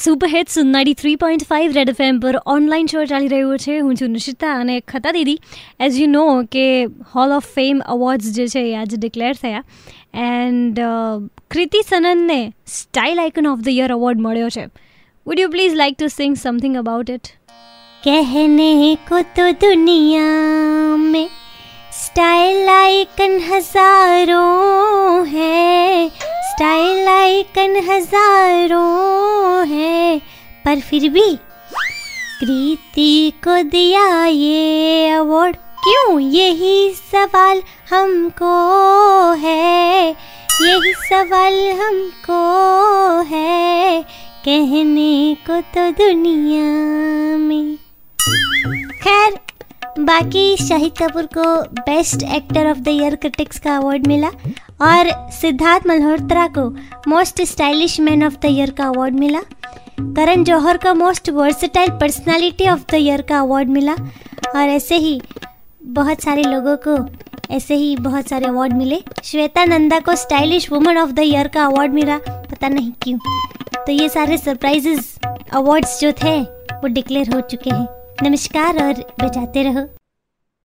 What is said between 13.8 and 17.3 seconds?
award મળ્યો છે would you please like to sing something about